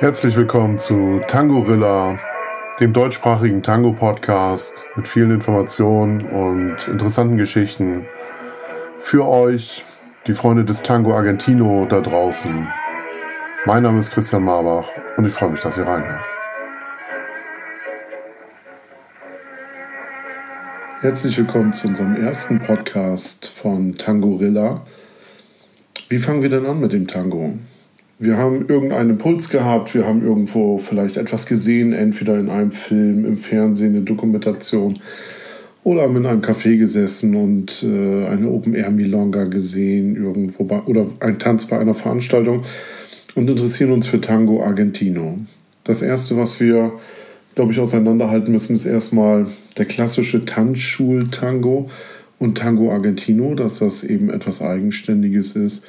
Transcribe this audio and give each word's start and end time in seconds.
Herzlich 0.00 0.36
willkommen 0.36 0.78
zu 0.78 1.20
Tangorilla, 1.26 2.20
dem 2.78 2.92
deutschsprachigen 2.92 3.64
Tango-Podcast 3.64 4.84
mit 4.94 5.08
vielen 5.08 5.32
Informationen 5.32 6.20
und 6.20 6.86
interessanten 6.86 7.36
Geschichten 7.36 8.06
für 9.00 9.26
euch, 9.26 9.84
die 10.28 10.34
Freunde 10.34 10.64
des 10.64 10.84
Tango 10.84 11.16
Argentino 11.16 11.84
da 11.90 12.00
draußen. 12.00 12.68
Mein 13.66 13.82
Name 13.82 13.98
ist 13.98 14.12
Christian 14.12 14.44
Marbach 14.44 14.86
und 15.16 15.26
ich 15.26 15.32
freue 15.32 15.50
mich, 15.50 15.62
dass 15.62 15.76
ihr 15.76 15.88
reinhört. 15.88 16.20
Herzlich 21.00 21.36
willkommen 21.38 21.72
zu 21.72 21.88
unserem 21.88 22.14
ersten 22.14 22.60
Podcast 22.60 23.48
von 23.48 23.98
Tangorilla. 23.98 24.80
Wie 26.08 26.20
fangen 26.20 26.42
wir 26.42 26.50
denn 26.50 26.66
an 26.66 26.78
mit 26.78 26.92
dem 26.92 27.08
Tango? 27.08 27.54
Wir 28.20 28.36
haben 28.36 28.66
irgendeinen 28.66 29.10
Impuls 29.10 29.48
gehabt, 29.48 29.94
wir 29.94 30.04
haben 30.04 30.24
irgendwo 30.24 30.76
vielleicht 30.78 31.16
etwas 31.16 31.46
gesehen, 31.46 31.92
entweder 31.92 32.36
in 32.36 32.50
einem 32.50 32.72
Film, 32.72 33.24
im 33.24 33.36
Fernsehen, 33.36 33.94
eine 33.94 34.04
Dokumentation 34.04 34.98
oder 35.84 36.02
haben 36.02 36.16
in 36.16 36.26
einem 36.26 36.40
Café 36.40 36.76
gesessen 36.76 37.36
und 37.36 37.84
äh, 37.84 38.26
eine 38.26 38.50
Open-Air-Milonga 38.50 39.44
gesehen 39.44 40.16
irgendwo 40.16 40.64
bei, 40.64 40.80
oder 40.80 41.06
ein 41.20 41.38
Tanz 41.38 41.66
bei 41.66 41.78
einer 41.78 41.94
Veranstaltung 41.94 42.64
und 43.36 43.48
interessieren 43.48 43.92
uns 43.92 44.08
für 44.08 44.20
Tango 44.20 44.64
Argentino. 44.64 45.38
Das 45.84 46.02
erste, 46.02 46.36
was 46.36 46.58
wir, 46.58 46.94
glaube 47.54 47.70
ich, 47.70 47.78
auseinanderhalten 47.78 48.50
müssen, 48.50 48.74
ist 48.74 48.84
erstmal 48.84 49.46
der 49.76 49.84
klassische 49.84 50.44
Tanzschul-Tango 50.44 51.88
und 52.40 52.58
Tango 52.58 52.90
Argentino, 52.90 53.54
dass 53.54 53.78
das 53.78 54.02
eben 54.02 54.28
etwas 54.28 54.60
Eigenständiges 54.60 55.52
ist 55.52 55.86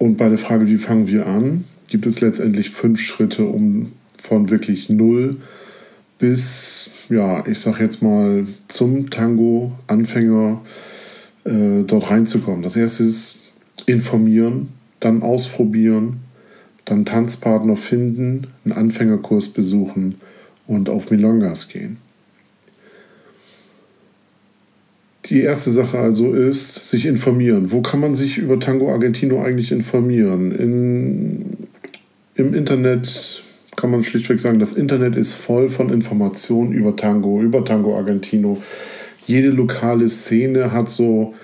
und 0.00 0.16
bei 0.16 0.30
der 0.30 0.38
Frage, 0.38 0.66
wie 0.68 0.78
fangen 0.78 1.08
wir 1.08 1.26
an, 1.26 1.64
gibt 1.88 2.06
es 2.06 2.22
letztendlich 2.22 2.70
fünf 2.70 3.00
Schritte, 3.00 3.44
um 3.44 3.92
von 4.16 4.48
wirklich 4.48 4.88
null 4.88 5.36
bis, 6.18 6.88
ja, 7.10 7.46
ich 7.46 7.60
sag 7.60 7.80
jetzt 7.80 8.00
mal, 8.00 8.46
zum 8.68 9.10
Tango-Anfänger 9.10 10.62
äh, 11.44 11.82
dort 11.86 12.10
reinzukommen. 12.10 12.62
Das 12.62 12.76
erste 12.76 13.04
ist 13.04 13.36
informieren, 13.84 14.70
dann 15.00 15.22
ausprobieren, 15.22 16.20
dann 16.86 17.04
Tanzpartner 17.04 17.76
finden, 17.76 18.46
einen 18.64 18.72
Anfängerkurs 18.72 19.48
besuchen 19.48 20.14
und 20.66 20.88
auf 20.88 21.10
Milongas 21.10 21.68
gehen. 21.68 21.98
Die 25.30 25.42
erste 25.42 25.70
Sache 25.70 25.98
also 25.98 26.32
ist, 26.34 26.90
sich 26.90 27.06
informieren. 27.06 27.70
Wo 27.70 27.82
kann 27.82 28.00
man 28.00 28.16
sich 28.16 28.38
über 28.38 28.58
Tango 28.58 28.92
Argentino 28.92 29.40
eigentlich 29.40 29.70
informieren? 29.70 30.50
In, 30.50 31.68
Im 32.34 32.52
Internet 32.52 33.44
kann 33.76 33.92
man 33.92 34.02
schlichtweg 34.02 34.40
sagen, 34.40 34.58
das 34.58 34.72
Internet 34.72 35.14
ist 35.14 35.34
voll 35.34 35.68
von 35.68 35.90
Informationen 35.90 36.72
über 36.72 36.96
Tango, 36.96 37.40
über 37.40 37.64
Tango 37.64 37.96
Argentino. 37.96 38.60
Jede 39.24 39.50
lokale 39.50 40.10
Szene 40.10 40.72
hat 40.72 40.90
so 40.90 41.34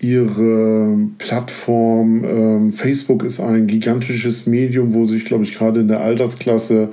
ihre 0.00 0.96
Plattform. 1.18 2.24
Ähm, 2.24 2.72
Facebook 2.72 3.22
ist 3.22 3.40
ein 3.40 3.66
gigantisches 3.66 4.46
Medium, 4.46 4.94
wo 4.94 5.04
sich, 5.04 5.26
glaube 5.26 5.44
ich, 5.44 5.54
gerade 5.54 5.80
in 5.80 5.88
der 5.88 6.00
Altersklasse, 6.00 6.88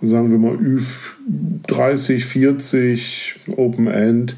sagen 0.00 0.30
wir 0.30 0.38
mal, 0.38 0.56
Ü30, 0.56 2.24
40, 2.24 3.34
Open 3.56 3.86
End, 3.86 4.34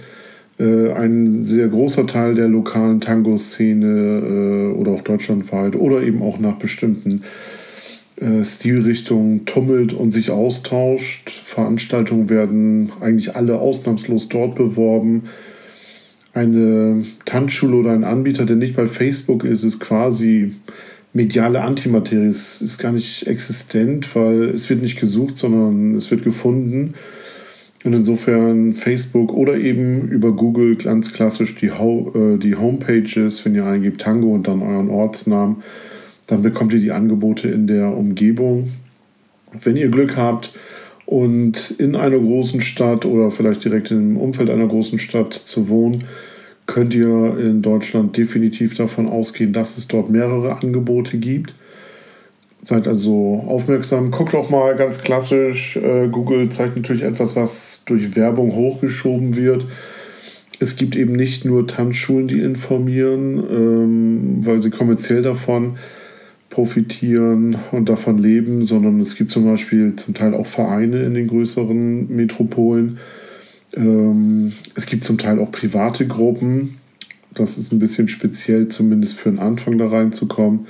äh, 0.61 0.93
ein 0.93 1.43
sehr 1.43 1.69
großer 1.69 2.07
Teil 2.07 2.35
der 2.35 2.49
lokalen 2.49 3.01
Tango-Szene 3.01 4.73
äh, 4.75 4.79
oder 4.79 4.93
auch 4.93 5.01
deutschlandweit 5.01 5.75
oder 5.75 6.03
eben 6.03 6.23
auch 6.23 6.39
nach 6.39 6.57
bestimmten 6.57 7.23
äh, 8.17 8.45
Stilrichtungen 8.45 9.47
tummelt 9.47 9.95
und 9.95 10.11
sich 10.11 10.31
austauscht. 10.31 11.31
Veranstaltungen 11.31 12.29
werden 12.29 12.93
eigentlich 13.01 13.35
alle 13.35 13.59
ausnahmslos 13.59 14.29
dort 14.29 14.55
beworben. 14.55 15.25
Eine 16.35 17.05
Tanzschule 17.25 17.77
oder 17.77 17.93
ein 17.93 18.05
Anbieter, 18.05 18.45
der 18.45 18.57
nicht 18.57 18.77
bei 18.77 18.87
Facebook 18.87 19.45
ist, 19.45 19.65
ist 19.65 19.81
quasi 19.81 20.53
mediale 21.15 21.63
Antimaterie. 21.63 22.27
Es 22.27 22.61
ist 22.61 22.77
gar 22.77 22.93
nicht 22.93 23.27
existent, 23.27 24.15
weil 24.15 24.51
es 24.51 24.69
wird 24.69 24.83
nicht 24.83 25.01
gesucht, 25.01 25.39
sondern 25.39 25.97
es 25.97 26.11
wird 26.11 26.23
gefunden. 26.23 26.95
Und 27.83 27.95
insofern 27.95 28.75
Facebook 28.75 29.33
oder 29.33 29.57
eben 29.57 30.09
über 30.09 30.33
Google 30.33 30.77
ganz 30.77 31.13
klassisch 31.13 31.55
die, 31.57 31.69
äh, 31.69 32.37
die 32.37 32.55
Homepages, 32.55 33.45
wenn 33.45 33.55
ihr 33.55 33.65
eingebt 33.65 34.03
Tango 34.03 34.35
und 34.35 34.47
dann 34.49 34.63
euren 34.63 34.91
Ortsnamen, 34.91 35.63
dann 36.27 36.43
bekommt 36.43 36.73
ihr 36.75 36.81
die 36.81 36.93
Angebote 36.93 37.49
in 37.49 37.67
der 37.67 37.97
Umgebung. 37.97 38.71
Wenn 39.53 39.77
ihr 39.77 39.89
Glück 39.89 40.17
habt 40.17 40.53
und 41.07 41.75
in 41.79 41.97
einer 41.97 42.19
großen 42.19 42.61
Stadt 42.61 43.05
oder 43.05 43.31
vielleicht 43.31 43.65
direkt 43.65 43.91
im 43.91 44.17
Umfeld 44.17 44.51
einer 44.51 44.69
großen 44.69 44.99
Stadt 44.99 45.33
zu 45.33 45.69
wohnen, 45.69 46.05
könnt 46.67 46.95
ihr 46.95 47.37
in 47.39 47.63
Deutschland 47.63 48.17
definitiv 48.17 48.77
davon 48.77 49.09
ausgehen, 49.09 49.53
dass 49.53 49.77
es 49.77 49.89
dort 49.89 50.09
mehrere 50.09 50.61
Angebote 50.63 51.19
gibt. 51.19 51.55
Seid 52.63 52.87
also 52.87 53.43
aufmerksam. 53.47 54.11
Guckt 54.11 54.35
auch 54.35 54.51
mal 54.51 54.77
ganz 54.77 55.01
klassisch. 55.01 55.77
Äh, 55.77 56.09
Google 56.09 56.51
zeigt 56.51 56.77
natürlich 56.77 57.03
etwas, 57.03 57.35
was 57.35 57.83
durch 57.87 58.17
Werbung 58.17 58.55
hochgeschoben 58.55 59.35
wird. 59.35 59.67
Es 60.59 60.77
gibt 60.77 60.95
eben 60.95 61.15
nicht 61.15 61.47
nur 61.47 61.67
Tanzschulen, 61.67 62.29
die 62.29 62.41
informieren, 62.41 63.43
ähm, 63.51 64.47
weil 64.47 64.61
sie 64.61 64.69
kommerziell 64.69 65.23
davon 65.23 65.79
profitieren 66.51 67.57
und 67.71 67.89
davon 67.89 68.19
leben, 68.19 68.63
sondern 68.63 69.01
es 69.01 69.15
gibt 69.15 69.31
zum 69.31 69.47
Beispiel 69.47 69.97
zum 69.97 70.13
Teil 70.13 70.35
auch 70.35 70.47
Vereine 70.47 71.03
in 71.05 71.15
den 71.15 71.29
größeren 71.29 72.15
Metropolen. 72.15 72.99
Ähm, 73.75 74.53
es 74.75 74.85
gibt 74.85 75.05
zum 75.05 75.17
Teil 75.17 75.39
auch 75.39 75.51
private 75.51 76.07
Gruppen. 76.07 76.77
Das 77.33 77.57
ist 77.57 77.73
ein 77.73 77.79
bisschen 77.79 78.09
speziell, 78.09 78.69
zumindest 78.69 79.15
für 79.15 79.31
den 79.31 79.39
Anfang 79.39 79.79
da 79.79 79.89
reinzukommen 79.89 80.67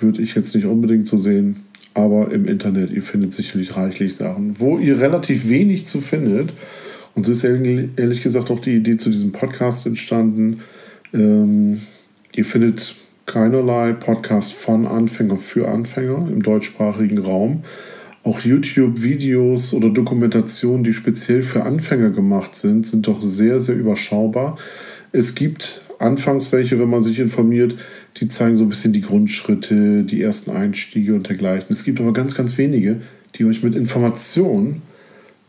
würde 0.00 0.22
ich 0.22 0.34
jetzt 0.34 0.54
nicht 0.54 0.66
unbedingt 0.66 1.06
so 1.06 1.18
sehen. 1.18 1.64
Aber 1.94 2.30
im 2.30 2.46
Internet, 2.46 2.90
ihr 2.90 3.02
findet 3.02 3.32
sicherlich 3.32 3.76
reichlich 3.76 4.16
Sachen. 4.16 4.56
Wo 4.58 4.78
ihr 4.78 5.00
relativ 5.00 5.48
wenig 5.48 5.86
zu 5.86 6.00
findet, 6.00 6.52
und 7.14 7.24
so 7.24 7.32
ist 7.32 7.42
ehrlich 7.44 8.22
gesagt 8.22 8.50
auch 8.50 8.60
die 8.60 8.76
Idee 8.76 8.98
zu 8.98 9.08
diesem 9.08 9.32
Podcast 9.32 9.86
entstanden, 9.86 10.60
ähm, 11.14 11.80
ihr 12.34 12.44
findet 12.44 12.94
keinerlei 13.24 13.94
Podcast 13.94 14.52
von 14.52 14.86
Anfänger 14.86 15.38
für 15.38 15.68
Anfänger 15.68 16.28
im 16.30 16.42
deutschsprachigen 16.42 17.18
Raum. 17.18 17.64
Auch 18.22 18.40
YouTube-Videos 18.40 19.72
oder 19.72 19.88
Dokumentationen, 19.88 20.84
die 20.84 20.92
speziell 20.92 21.42
für 21.42 21.62
Anfänger 21.62 22.10
gemacht 22.10 22.56
sind, 22.56 22.86
sind 22.86 23.06
doch 23.06 23.20
sehr, 23.22 23.60
sehr 23.60 23.76
überschaubar. 23.76 24.58
Es 25.12 25.34
gibt 25.34 25.80
anfangs 25.98 26.52
welche, 26.52 26.78
wenn 26.78 26.90
man 26.90 27.02
sich 27.02 27.18
informiert, 27.18 27.76
die 28.20 28.28
zeigen 28.28 28.56
so 28.56 28.64
ein 28.64 28.68
bisschen 28.68 28.92
die 28.92 29.00
Grundschritte, 29.00 30.04
die 30.04 30.22
ersten 30.22 30.50
Einstiege 30.50 31.14
und 31.14 31.28
dergleichen. 31.28 31.68
Es 31.70 31.84
gibt 31.84 32.00
aber 32.00 32.12
ganz, 32.12 32.34
ganz 32.34 32.58
wenige, 32.58 33.00
die 33.34 33.44
euch 33.44 33.62
mit 33.62 33.74
Informationen, 33.74 34.82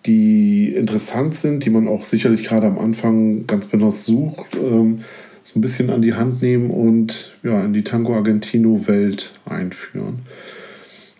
die 0.05 0.69
interessant 0.69 1.35
sind, 1.35 1.65
die 1.65 1.69
man 1.69 1.87
auch 1.87 2.03
sicherlich 2.03 2.43
gerade 2.43 2.67
am 2.67 2.79
Anfang 2.79 3.45
ganz 3.47 3.65
besonders 3.65 4.05
sucht, 4.05 4.55
ähm, 4.55 4.99
so 5.43 5.59
ein 5.59 5.61
bisschen 5.61 5.89
an 5.89 6.01
die 6.01 6.13
Hand 6.13 6.41
nehmen 6.41 6.71
und 6.71 7.33
ja, 7.43 7.63
in 7.63 7.73
die 7.73 7.83
Tango 7.83 8.15
Argentino-Welt 8.15 9.33
einführen. 9.45 10.19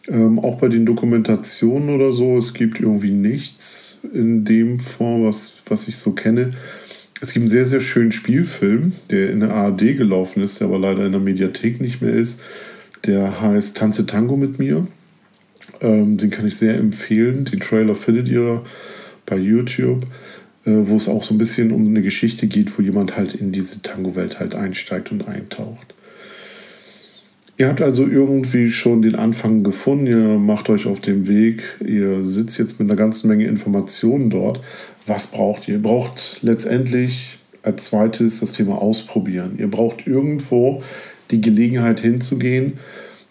Ähm, 0.09 0.39
auch 0.39 0.57
bei 0.57 0.69
den 0.69 0.85
Dokumentationen 0.85 1.89
oder 1.89 2.11
so, 2.11 2.37
es 2.37 2.53
gibt 2.53 2.79
irgendwie 2.79 3.11
nichts 3.11 3.99
in 4.13 4.45
dem 4.45 4.79
Form, 4.79 5.25
was, 5.25 5.55
was 5.67 5.87
ich 5.87 5.97
so 5.97 6.11
kenne. 6.11 6.51
Es 7.19 7.33
gibt 7.33 7.43
einen 7.43 7.49
sehr, 7.49 7.65
sehr 7.65 7.81
schönen 7.81 8.11
Spielfilm, 8.11 8.93
der 9.09 9.31
in 9.31 9.39
der 9.39 9.53
ARD 9.53 9.97
gelaufen 9.97 10.43
ist, 10.43 10.59
der 10.59 10.67
aber 10.67 10.77
leider 10.77 11.05
in 11.05 11.11
der 11.11 11.21
Mediathek 11.21 11.81
nicht 11.81 12.01
mehr 12.01 12.13
ist. 12.13 12.39
Der 13.05 13.41
heißt 13.41 13.75
Tanze 13.75 14.05
Tango 14.05 14.37
mit 14.37 14.59
mir. 14.59 14.87
Ähm, 15.81 16.17
den 16.17 16.29
kann 16.29 16.45
ich 16.45 16.57
sehr 16.57 16.75
empfehlen. 16.75 17.45
Den 17.45 17.59
Trailer 17.59 17.95
findet 17.95 18.27
ihr 18.27 18.63
bei 19.25 19.37
YouTube, 19.37 20.03
äh, 20.65 20.71
wo 20.71 20.97
es 20.97 21.09
auch 21.09 21.23
so 21.23 21.33
ein 21.33 21.37
bisschen 21.37 21.71
um 21.71 21.87
eine 21.87 22.01
Geschichte 22.01 22.47
geht, 22.47 22.77
wo 22.77 22.81
jemand 22.81 23.17
halt 23.17 23.33
in 23.33 23.51
diese 23.51 23.81
Tango-Welt 23.81 24.39
halt 24.39 24.53
einsteigt 24.53 25.11
und 25.11 25.27
eintaucht. 25.27 25.95
Ihr 27.59 27.69
habt 27.69 27.81
also 27.81 28.05
irgendwie 28.05 28.69
schon 28.69 29.01
den 29.01 29.15
Anfang 29.15 29.63
gefunden, 29.63 30.05
ihr 30.05 30.37
macht 30.37 30.69
euch 30.69 30.85
auf 30.85 30.99
den 30.99 31.27
Weg, 31.27 31.63
ihr 31.83 32.23
sitzt 32.23 32.59
jetzt 32.59 32.79
mit 32.79 32.87
einer 32.87 32.95
ganzen 32.95 33.29
Menge 33.29 33.45
Informationen 33.45 34.29
dort. 34.29 34.61
Was 35.07 35.27
braucht 35.27 35.67
ihr? 35.67 35.75
Ihr 35.75 35.81
braucht 35.81 36.37
letztendlich 36.43 37.39
als 37.63 37.85
zweites 37.85 38.41
das 38.41 38.51
Thema 38.51 38.79
Ausprobieren. 38.79 39.55
Ihr 39.57 39.71
braucht 39.71 40.05
irgendwo 40.05 40.83
die 41.31 41.41
Gelegenheit 41.41 41.99
hinzugehen. 41.99 42.73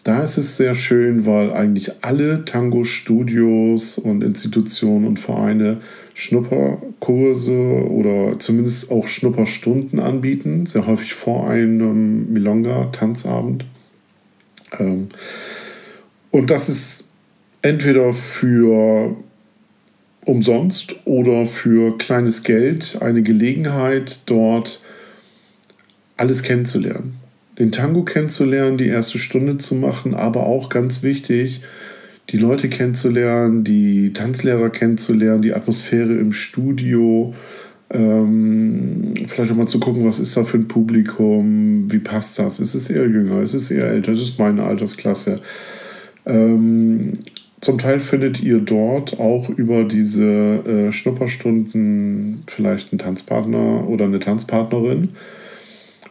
Da 0.02 0.24
ist 0.24 0.38
es 0.38 0.56
sehr 0.56 0.74
schön, 0.74 1.24
weil 1.24 1.52
eigentlich 1.52 1.92
alle 2.02 2.44
Tango-Studios 2.44 3.96
und 3.96 4.24
Institutionen 4.24 5.06
und 5.06 5.20
Vereine 5.20 5.78
Schnupperkurse 6.14 7.52
oder 7.52 8.40
zumindest 8.40 8.90
auch 8.90 9.06
Schnupperstunden 9.06 10.00
anbieten, 10.00 10.66
sehr 10.66 10.88
häufig 10.88 11.14
vor 11.14 11.48
einem 11.48 12.32
Milonga-Tanzabend. 12.32 13.64
Ähm, 14.78 15.08
und 16.30 16.50
das 16.50 16.68
ist 16.68 17.04
entweder 17.62 18.12
für 18.12 19.16
umsonst 20.24 20.96
oder 21.04 21.46
für 21.46 21.96
kleines 21.98 22.42
Geld 22.42 22.98
eine 23.00 23.22
Gelegenheit, 23.22 24.20
dort 24.26 24.80
alles 26.16 26.42
kennenzulernen. 26.42 27.16
Den 27.58 27.72
Tango 27.72 28.02
kennenzulernen, 28.02 28.76
die 28.76 28.88
erste 28.88 29.18
Stunde 29.18 29.56
zu 29.56 29.74
machen, 29.76 30.14
aber 30.14 30.46
auch 30.46 30.68
ganz 30.68 31.02
wichtig, 31.02 31.62
die 32.30 32.36
Leute 32.36 32.68
kennenzulernen, 32.68 33.62
die 33.64 34.12
Tanzlehrer 34.12 34.68
kennenzulernen, 34.70 35.42
die 35.42 35.54
Atmosphäre 35.54 36.12
im 36.14 36.32
Studio, 36.32 37.34
ähm, 37.90 39.14
vielleicht 39.26 39.52
auch 39.52 39.56
mal 39.56 39.68
zu 39.68 39.80
gucken, 39.80 40.04
was 40.04 40.18
ist 40.18 40.36
da 40.36 40.44
für 40.44 40.58
ein 40.58 40.68
Publikum, 40.68 41.90
wie 41.90 41.98
passt 41.98 42.38
das, 42.38 42.58
ist 42.58 42.74
es 42.74 42.90
eher 42.90 43.06
jünger, 43.06 43.42
ist 43.42 43.54
es 43.54 43.70
eher 43.70 43.86
älter, 43.86 44.12
ist 44.12 44.22
es 44.22 44.38
meine 44.38 44.64
Altersklasse. 44.64 45.40
Ähm, 46.26 47.18
zum 47.60 47.78
Teil 47.78 48.00
findet 48.00 48.42
ihr 48.42 48.58
dort 48.58 49.18
auch 49.18 49.48
über 49.48 49.84
diese 49.84 50.24
äh, 50.24 50.92
Schnupperstunden 50.92 52.42
vielleicht 52.46 52.92
einen 52.92 52.98
Tanzpartner 52.98 53.88
oder 53.88 54.04
eine 54.04 54.18
Tanzpartnerin. 54.18 55.10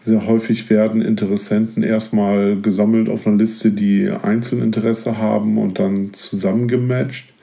Sehr 0.01 0.27
häufig 0.27 0.69
werden 0.69 1.01
Interessenten 1.01 1.83
erstmal 1.83 2.59
gesammelt 2.61 3.09
auf 3.09 3.25
einer 3.25 3.37
Liste, 3.37 3.71
die 3.71 4.09
Einzelinteresse 4.09 5.17
haben 5.17 5.57
und 5.57 5.79
dann 5.79 6.13
zusammengematcht. 6.13 7.34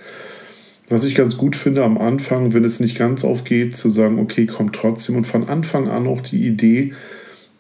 Was 0.92 1.04
ich 1.04 1.14
ganz 1.14 1.38
gut 1.38 1.56
finde 1.56 1.84
am 1.84 1.96
Anfang, 1.96 2.52
wenn 2.52 2.66
es 2.66 2.78
nicht 2.78 2.98
ganz 2.98 3.24
aufgeht, 3.24 3.74
zu 3.74 3.88
sagen, 3.88 4.18
okay, 4.18 4.44
kommt 4.44 4.74
trotzdem 4.74 5.16
und 5.16 5.26
von 5.26 5.48
Anfang 5.48 5.88
an 5.88 6.06
auch 6.06 6.20
die 6.20 6.46
Idee 6.46 6.92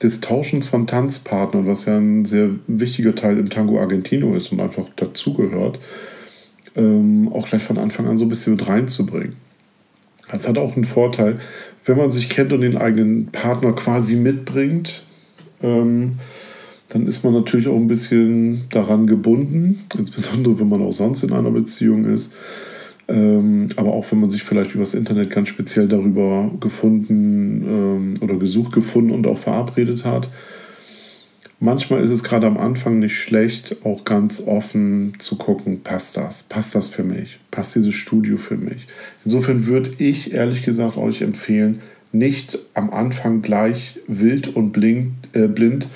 des 0.02 0.20
Tauschens 0.20 0.66
von 0.66 0.86
Tanzpartnern, 0.86 1.66
was 1.66 1.86
ja 1.86 1.96
ein 1.96 2.26
sehr 2.26 2.50
wichtiger 2.66 3.14
Teil 3.14 3.38
im 3.38 3.48
Tango 3.48 3.80
Argentino 3.80 4.36
ist 4.36 4.52
und 4.52 4.60
einfach 4.60 4.84
dazugehört, 4.96 5.78
ähm, 6.76 7.30
auch 7.32 7.48
gleich 7.48 7.62
von 7.62 7.78
Anfang 7.78 8.06
an 8.06 8.18
so 8.18 8.26
ein 8.26 8.28
bisschen 8.28 8.52
mit 8.52 8.68
reinzubringen. 8.68 9.36
Das 10.30 10.46
hat 10.46 10.58
auch 10.58 10.76
einen 10.76 10.84
Vorteil, 10.84 11.40
wenn 11.86 11.96
man 11.96 12.10
sich 12.10 12.28
kennt 12.28 12.52
und 12.52 12.60
den 12.60 12.76
eigenen 12.76 13.28
Partner 13.28 13.72
quasi 13.72 14.16
mitbringt, 14.16 15.04
ähm, 15.62 16.18
dann 16.90 17.06
ist 17.06 17.24
man 17.24 17.32
natürlich 17.32 17.68
auch 17.68 17.76
ein 17.76 17.86
bisschen 17.86 18.68
daran 18.68 19.06
gebunden, 19.06 19.86
insbesondere 19.96 20.60
wenn 20.60 20.68
man 20.68 20.82
auch 20.82 20.92
sonst 20.92 21.22
in 21.22 21.32
einer 21.32 21.50
Beziehung 21.50 22.04
ist. 22.04 22.34
Ähm, 23.08 23.68
aber 23.76 23.92
auch 23.92 24.10
wenn 24.10 24.20
man 24.20 24.30
sich 24.30 24.42
vielleicht 24.42 24.74
übers 24.74 24.94
Internet 24.94 25.30
ganz 25.30 25.48
speziell 25.48 25.88
darüber 25.88 26.50
gefunden 26.60 27.64
ähm, 27.66 28.14
oder 28.22 28.36
gesucht, 28.36 28.72
gefunden 28.72 29.10
und 29.10 29.26
auch 29.26 29.38
verabredet 29.38 30.04
hat. 30.04 30.28
Manchmal 31.64 32.02
ist 32.02 32.10
es 32.10 32.24
gerade 32.24 32.48
am 32.48 32.56
Anfang 32.56 32.98
nicht 32.98 33.16
schlecht, 33.16 33.76
auch 33.84 34.04
ganz 34.04 34.42
offen 34.44 35.12
zu 35.18 35.36
gucken, 35.36 35.82
passt 35.82 36.16
das? 36.16 36.42
Passt 36.42 36.74
das 36.74 36.88
für 36.88 37.04
mich? 37.04 37.38
Passt 37.52 37.76
dieses 37.76 37.94
Studio 37.94 38.36
für 38.36 38.56
mich? 38.56 38.88
Insofern 39.24 39.66
würde 39.66 39.92
ich 39.98 40.34
ehrlich 40.34 40.64
gesagt 40.64 40.96
euch 40.96 41.22
empfehlen, 41.22 41.80
nicht 42.10 42.58
am 42.74 42.90
Anfang 42.90 43.42
gleich 43.42 43.98
wild 44.08 44.54
und 44.56 44.72
blind, 44.72 45.12
äh, 45.34 45.46
blind 45.46 45.86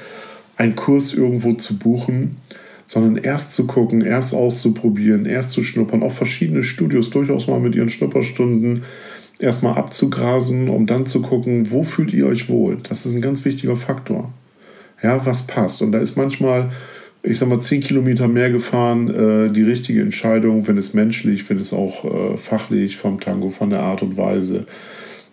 einen 0.57 0.77
Kurs 0.77 1.13
irgendwo 1.13 1.53
zu 1.53 1.79
buchen, 1.79 2.37
sondern 2.87 3.23
erst 3.23 3.53
zu 3.53 3.67
gucken, 3.67 4.01
erst 4.01 4.35
auszuprobieren, 4.35 5.27
erst 5.27 5.51
zu 5.51 5.63
schnuppern, 5.63 6.03
auch 6.03 6.13
verschiedene 6.13 6.63
Studios 6.63 7.11
durchaus 7.11 7.47
mal 7.49 7.61
mit 7.61 7.75
ihren 7.75 7.89
Schnupperstunden 7.89 8.83
erstmal 9.39 9.77
abzugrasen, 9.77 10.69
um 10.69 10.87
dann 10.87 11.07
zu 11.07 11.21
gucken, 11.21 11.71
wo 11.71 11.83
fühlt 11.83 12.13
ihr 12.15 12.27
euch 12.27 12.49
wohl? 12.49 12.79
Das 12.89 13.05
ist 13.05 13.13
ein 13.13 13.21
ganz 13.21 13.45
wichtiger 13.45 13.77
Faktor. 13.77 14.33
Ja, 15.03 15.27
was 15.27 15.47
passt? 15.47 15.83
Und 15.83 15.93
da 15.93 15.99
ist 15.99 16.17
manchmal, 16.17 16.71
ich 17.23 17.39
sag 17.39 17.49
mal, 17.49 17.61
zehn 17.61 17.83
Kilometer 17.83 18.29
mehr 18.29 18.51
gefahren, 18.51 19.09
äh, 19.15 19.53
die 19.53 19.63
richtige 19.63 20.01
Entscheidung, 20.01 20.67
wenn 20.69 20.79
es 20.79 20.95
menschlich, 20.95 21.49
wenn 21.51 21.59
es 21.59 21.73
auch 21.73 22.05
äh, 22.05 22.37
fachlich 22.39 22.97
vom 22.97 23.21
Tango, 23.21 23.51
von 23.51 23.71
der 23.71 23.81
Art 23.81 24.03
und 24.03 24.17
Weise 24.17 24.67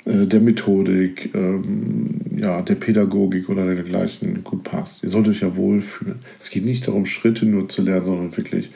der 0.05 0.39
Methodik, 0.41 1.33
ähm, 1.33 2.19
ja, 2.35 2.61
der 2.61 2.75
Pädagogik 2.75 3.49
oder 3.49 3.65
dergleichen 3.65 4.43
gut 4.43 4.63
passt. 4.63 5.03
Ihr 5.03 5.09
solltet 5.09 5.35
euch 5.35 5.41
ja 5.41 5.55
wohlfühlen. 5.55 6.19
Es 6.39 6.49
geht 6.49 6.65
nicht 6.65 6.87
darum, 6.87 7.05
Schritte 7.05 7.45
nur 7.45 7.69
zu 7.69 7.81
lernen, 7.83 8.05
sondern 8.05 8.37
wirklich 8.37 8.69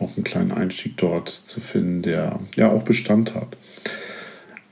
auch 0.00 0.16
einen 0.16 0.24
kleinen 0.24 0.52
Einstieg 0.52 0.96
dort 0.96 1.28
zu 1.28 1.60
finden, 1.60 2.02
der 2.02 2.40
ja 2.56 2.70
auch 2.70 2.82
Bestand 2.82 3.34
hat. 3.34 3.56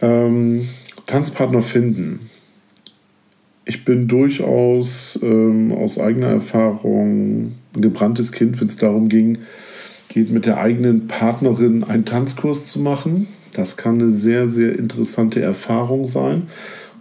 Ähm, 0.00 0.68
Tanzpartner 1.06 1.62
finden. 1.62 2.30
Ich 3.64 3.84
bin 3.84 4.08
durchaus 4.08 5.18
ähm, 5.22 5.72
aus 5.72 5.98
eigener 5.98 6.28
Erfahrung 6.28 7.54
ein 7.76 7.80
gebranntes 7.82 8.32
Kind, 8.32 8.60
wenn 8.60 8.66
es 8.66 8.76
darum 8.76 9.08
ging, 9.08 9.38
geht 10.08 10.30
mit 10.30 10.46
der 10.46 10.58
eigenen 10.58 11.06
Partnerin 11.06 11.84
einen 11.84 12.04
Tanzkurs 12.04 12.66
zu 12.66 12.80
machen. 12.80 13.28
Das 13.52 13.76
kann 13.76 13.96
eine 13.96 14.10
sehr, 14.10 14.46
sehr 14.46 14.78
interessante 14.78 15.40
Erfahrung 15.40 16.06
sein. 16.06 16.42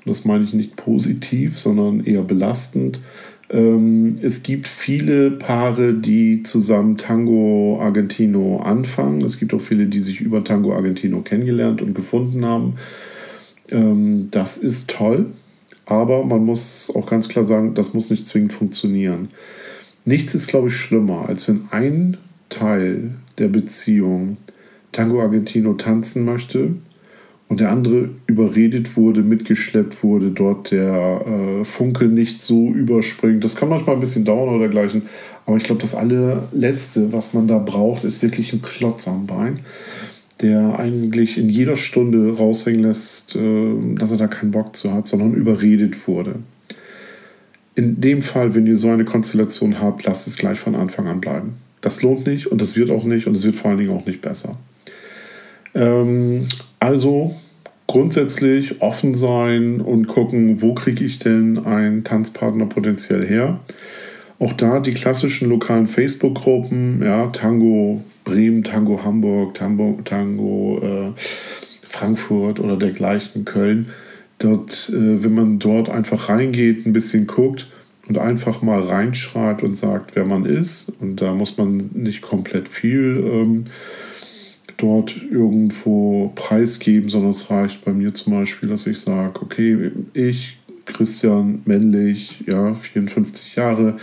Und 0.06 0.08
das 0.08 0.26
meine 0.26 0.44
ich 0.44 0.54
nicht 0.54 0.76
positiv, 0.76 1.60
sondern 1.60 2.04
eher 2.04 2.24
belastend. 2.24 3.02
Ähm, 3.50 4.20
es 4.22 4.44
gibt 4.44 4.68
viele 4.68 5.32
Paare, 5.32 5.94
die 5.94 6.44
zusammen 6.44 6.98
Tango 6.98 7.80
Argentino 7.82 8.62
anfangen. 8.64 9.22
Es 9.22 9.40
gibt 9.40 9.54
auch 9.54 9.62
viele, 9.62 9.88
die 9.88 10.02
sich 10.02 10.22
über 10.22 10.44
Tango 10.44 10.74
Argentino 10.74 11.22
kennengelernt 11.22 11.82
und 11.82 11.96
gefunden 11.96 12.46
haben. 12.46 12.76
Ähm, 13.72 14.30
das 14.32 14.58
ist 14.58 14.90
toll, 14.90 15.28
aber 15.86 16.24
man 16.24 16.46
muss 16.46 16.92
auch 16.94 17.08
ganz 17.08 17.28
klar 17.28 17.44
sagen, 17.44 17.74
das 17.74 17.94
muss 17.94 18.10
nicht 18.10 18.28
zwingend 18.28 18.54
funktionieren. 18.54 19.30
Nichts 20.06 20.34
ist, 20.36 20.48
glaube 20.48 20.68
ich, 20.70 20.76
schlimmer, 20.76 21.28
als 21.28 21.48
wenn 21.48 21.64
ein 21.72 22.18
Teil 22.50 23.12
der 23.38 23.48
Beziehung 23.48 24.38
Tango 24.92 25.22
Argentino 25.22 25.74
tanzen 25.74 26.26
möchte 26.26 26.76
und 27.50 27.60
der 27.60 27.72
andere 27.72 28.12
überredet 28.28 28.96
wurde, 28.96 29.22
mitgeschleppt 29.22 30.04
wurde, 30.04 30.30
dort 30.30 30.72
der 30.72 31.60
äh, 31.62 31.66
Funke 31.66 32.06
nicht 32.06 32.42
so 32.42 32.70
überspringt. 32.70 33.44
Das 33.44 33.56
kann 33.56 33.70
manchmal 33.70 33.96
ein 33.96 34.00
bisschen 34.00 34.24
dauern 34.24 34.50
oder 34.50 34.60
dergleichen, 34.60 35.04
aber 35.46 35.58
ich 35.58 35.64
glaube, 35.64 35.82
das 35.82 35.96
allerletzte, 35.96 37.12
was 37.12 37.34
man 37.34 37.48
da 37.48 37.58
braucht, 37.58 38.04
ist 38.04 38.22
wirklich 38.22 38.54
ein 38.54 38.62
Klotz 38.62 39.08
am 39.08 39.26
Bein, 39.26 39.62
der 40.42 40.80
eigentlich 40.80 41.38
in 41.38 41.50
jeder 41.50 41.76
Stunde 41.76 42.38
raushängen 42.38 42.84
lässt, 42.84 43.36
äh, 43.36 43.96
dass 43.96 44.12
er 44.12 44.18
da 44.18 44.28
keinen 44.28 44.52
Bock 44.52 44.76
zu 44.76 44.94
hat, 44.94 45.08
sondern 45.08 45.34
überredet 45.34 46.08
wurde. 46.08 46.36
In 47.74 48.00
dem 48.00 48.22
Fall, 48.22 48.54
wenn 48.54 48.68
ihr 48.68 48.78
so 48.78 48.90
eine 48.90 49.06
Konstellation 49.06 49.80
habt, 49.82 50.04
lasst 50.04 50.28
es 50.28 50.38
gleich 50.38 50.60
von 50.60 50.76
Anfang 50.76 51.08
an 51.08 51.22
bleiben. 51.22 51.54
Das 51.82 52.02
lohnt 52.02 52.28
nicht 52.28 52.48
und 52.48 52.62
das 52.62 52.76
wird 52.76 52.92
auch 52.92 53.06
nicht 53.06 53.26
und 53.26 53.36
es 53.36 53.46
wird 53.46 53.56
vor 53.56 53.72
allen 53.72 53.80
Dingen 53.80 53.92
auch 53.92 54.06
nicht 54.06 54.22
besser. 54.22 54.58
Ähm, 55.76 56.48
also 56.80 57.36
grundsätzlich 57.88 58.82
offen 58.82 59.16
sein 59.16 59.82
und 59.82 60.08
gucken, 60.08 60.62
wo 60.62 60.74
kriege 60.74 61.04
ich 61.04 61.20
denn 61.20 61.66
einen 61.66 62.04
Tanzpartner 62.04 62.68
potenziell 62.68 63.26
her. 63.26 63.60
Auch 64.38 64.54
da 64.54 64.80
die 64.80 64.92
klassischen 64.92 65.50
lokalen 65.50 65.88
Facebook-Gruppen, 65.88 67.02
ja, 67.04 67.28
Tango 67.28 68.04
Bremen, 68.24 68.64
Tango 68.64 69.04
Hamburg, 69.04 69.56
Tango, 69.56 70.00
Tango 70.06 70.80
äh, 70.84 71.20
Frankfurt 71.82 72.60
oder 72.60 72.78
dergleichen, 72.78 73.44
Köln. 73.44 73.90
Dort, 74.38 74.92
äh, 74.94 75.24
wenn 75.24 75.34
man 75.34 75.60
dort 75.60 75.90
einfach 75.90 76.30
reingeht, 76.30 76.86
ein 76.86 76.94
bisschen 76.94 77.26
guckt 77.26 77.68
und 78.08 78.18
einfach 78.18 78.62
mal 78.62 78.82
reinschreibt 78.82 79.64
und 79.64 79.76
sagt, 79.76 80.16
wer 80.16 80.26
man 80.26 80.46
ist, 80.46 80.94
und 81.02 81.18
da 81.18 81.34
muss 81.34 81.58
man 81.58 81.78
nicht 81.78 82.22
komplett 82.22 82.68
viel 82.68 83.24
ähm, 83.26 83.66
dort 84.80 85.16
irgendwo 85.30 86.32
preisgeben, 86.36 87.10
sondern 87.10 87.32
es 87.32 87.52
reicht 87.52 87.86
bei 87.86 87.94
mir 87.94 88.14
zum 88.14 88.34
Beispiel, 88.34 88.70
dass 88.70 88.88
ich 88.88 89.00
sage, 89.00 89.42
okay, 89.42 89.92
ich, 90.14 90.58
Christian, 90.86 91.62
männlich, 91.66 92.44
ja, 92.48 92.74
54 92.74 93.56
Jahre, 93.56 93.98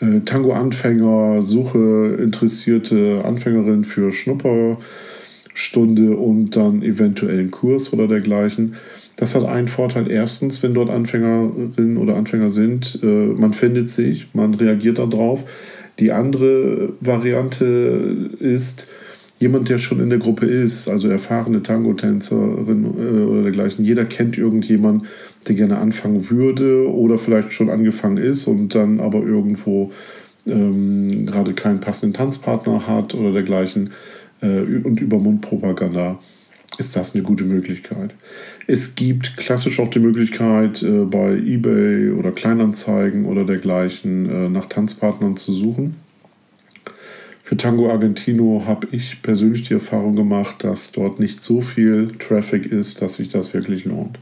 äh, 0.00 0.20
Tango-Anfänger, 0.24 1.42
suche 1.42 2.18
interessierte 2.20 3.22
Anfängerin 3.24 3.84
für 3.84 4.12
Schnupperstunde 4.12 6.16
und 6.16 6.54
dann 6.54 6.82
eventuell 6.82 7.40
einen 7.40 7.50
Kurs 7.50 7.92
oder 7.92 8.06
dergleichen. 8.06 8.74
Das 9.16 9.34
hat 9.34 9.44
einen 9.44 9.68
Vorteil. 9.68 10.10
Erstens, 10.10 10.62
wenn 10.62 10.74
dort 10.74 10.88
Anfängerinnen 10.88 11.96
oder 11.96 12.16
Anfänger 12.16 12.50
sind, 12.50 13.00
äh, 13.02 13.06
man 13.06 13.52
findet 13.52 13.90
sich, 13.90 14.28
man 14.32 14.54
reagiert 14.54 14.98
darauf. 14.98 15.44
Die 15.98 16.12
andere 16.12 16.92
Variante 17.00 18.30
ist, 18.38 18.86
jemand, 19.40 19.70
der 19.70 19.78
schon 19.78 20.00
in 20.00 20.10
der 20.10 20.18
Gruppe 20.18 20.46
ist, 20.46 20.86
also 20.86 21.08
erfahrene 21.08 21.62
Tango-Tänzerin 21.62 22.84
äh, 22.84 23.24
oder 23.24 23.42
dergleichen, 23.42 23.84
jeder 23.84 24.04
kennt 24.04 24.38
irgendjemanden, 24.38 25.08
der 25.48 25.56
gerne 25.56 25.78
anfangen 25.78 26.30
würde 26.30 26.88
oder 26.92 27.18
vielleicht 27.18 27.52
schon 27.52 27.70
angefangen 27.70 28.18
ist 28.18 28.46
und 28.46 28.74
dann 28.74 29.00
aber 29.00 29.20
irgendwo 29.22 29.90
ähm, 30.46 31.26
gerade 31.26 31.54
keinen 31.54 31.80
passenden 31.80 32.14
Tanzpartner 32.14 32.86
hat 32.86 33.14
oder 33.14 33.32
dergleichen 33.32 33.90
äh, 34.42 34.60
und 34.60 35.00
über 35.00 35.18
Mundpropaganda 35.18 36.18
ist 36.78 36.94
das 36.94 37.14
eine 37.14 37.24
gute 37.24 37.44
Möglichkeit. 37.44 38.14
Es 38.66 38.94
gibt 38.94 39.36
klassisch 39.36 39.80
auch 39.80 39.90
die 39.90 39.98
Möglichkeit, 39.98 40.82
äh, 40.82 41.04
bei 41.04 41.32
eBay 41.32 42.10
oder 42.10 42.30
Kleinanzeigen 42.30 43.24
oder 43.24 43.44
dergleichen 43.44 44.28
äh, 44.28 44.48
nach 44.50 44.66
Tanzpartnern 44.66 45.38
zu 45.38 45.54
suchen 45.54 45.96
Für 47.50 47.56
Tango 47.56 47.90
Argentino 47.90 48.62
habe 48.64 48.86
ich 48.92 49.22
persönlich 49.22 49.62
die 49.62 49.74
Erfahrung 49.74 50.14
gemacht, 50.14 50.62
dass 50.62 50.92
dort 50.92 51.18
nicht 51.18 51.42
so 51.42 51.62
viel 51.62 52.12
Traffic 52.16 52.64
ist, 52.64 53.02
dass 53.02 53.14
sich 53.14 53.28
das 53.28 53.52
wirklich 53.52 53.84
lohnt. 53.84 54.20